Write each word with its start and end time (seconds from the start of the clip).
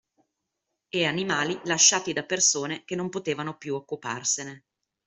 E 0.89 1.05
animali 1.05 1.61
lasciati 1.65 2.11
da 2.11 2.23
persone 2.25 2.85
che 2.85 2.95
non 2.95 3.09
potevano 3.09 3.55
più 3.59 3.75
occuparsene 3.75 4.63